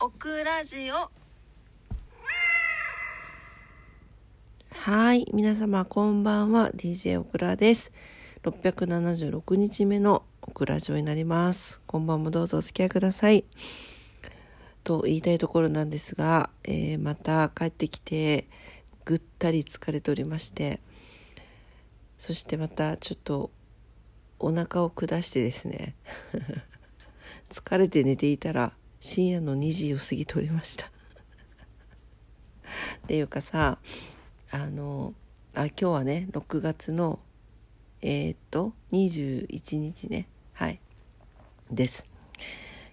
[0.00, 1.10] オクラジオ
[4.70, 7.90] はい、皆様こんばんは、DJ オクラです。
[8.44, 11.80] 676日目のオクラジオになります。
[11.88, 13.44] こんばんもどうぞお付き合いください。
[14.84, 18.46] と言いたいところなんですが、えーまた帰ってきて
[19.04, 20.78] ぐったり疲れておりまして、
[22.18, 23.50] そしてまたちょっと
[24.38, 25.96] お腹を下してですね、
[27.50, 30.86] 疲れて寝ていたら深夜の2時を過ぎておりました。
[30.88, 30.90] っ
[33.06, 33.78] ていうかさ
[34.50, 35.14] あの
[35.54, 37.18] あ今日はね6月の
[38.00, 40.28] えーっと21日ね。
[40.52, 40.80] はい。
[41.70, 42.06] です。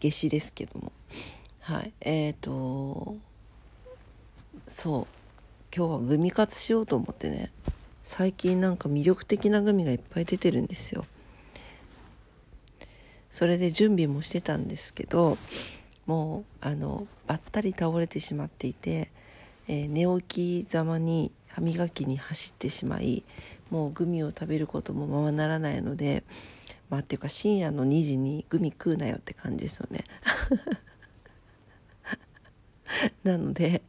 [0.00, 0.92] 夏至ですけども。
[1.60, 1.92] はい。
[2.00, 3.16] えーっと
[4.66, 5.06] そう。
[5.74, 7.52] 今日はグミ活しようと思ってね。
[8.02, 11.06] 最近なんか魅力的なグミがいっぱい出てるんですよ。
[13.30, 15.36] それで準備もしてたんですけど
[16.06, 19.10] もうあのばったり倒れてしまっていて、
[19.68, 23.24] えー寝起きざまに歯磨きに走ってしまい
[23.70, 26.22] もうグミを食べることもままならないので
[26.90, 30.04] まあっていうか深夜の2時にグミ食うなよって感じですよね。
[33.24, 33.82] なので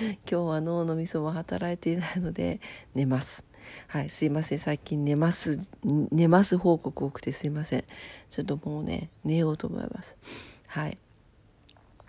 [0.00, 2.60] 今日は脳のみそも働いていないので
[2.94, 3.44] 寝ます。
[3.86, 4.58] はいすいません。
[4.58, 7.84] 最近寝ます寝ます報告多くてすいません。
[8.28, 10.16] ちょっともうね寝ようと思います。
[10.66, 10.98] はい。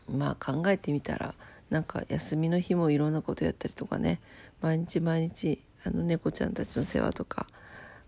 [0.10, 1.34] まあ考えてみたら
[1.70, 4.20] なんか休みの日もいろんなことやったりとかね。
[4.62, 7.48] 毎日毎日あの猫ちゃんたちの世話とか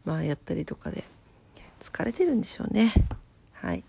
[0.03, 1.03] まあやったりとかで
[1.79, 2.93] 疲れてるんでしょうね。
[3.53, 3.83] はい。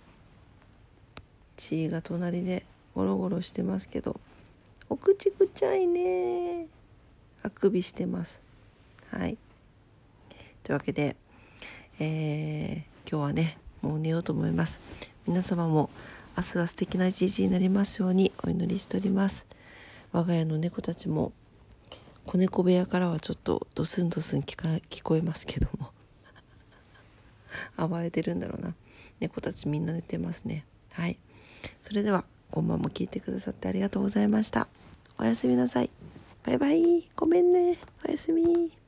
[1.57, 4.21] チーが隣でゴロゴロしてますけど
[4.89, 6.67] お口くちゃいね。
[7.43, 8.41] あくびしてます。
[9.11, 9.37] はい。
[10.63, 11.17] というわけで、
[11.99, 14.81] えー今日はねもう寝ようと思います。
[15.27, 15.91] 皆様も
[16.37, 19.47] 明日は素敵な一日になりますようにお祈りしております。
[20.13, 21.33] 我が家の猫たちも
[22.27, 25.91] 子猫部屋からはちょっとドスンドスン聞か聞こえますけども。
[27.89, 28.75] 暴れてるんだろうな。
[29.21, 30.65] 猫たちみんな寝てますね。
[30.93, 31.19] はい。
[31.81, 34.69] それでは今晩も聞いてくださってありがとうございました。
[35.19, 35.91] おやすみなさい。
[36.45, 37.11] バイバイ。
[37.15, 37.79] ごめんね。
[38.07, 38.82] おやすみ。